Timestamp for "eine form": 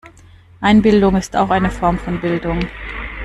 1.51-1.99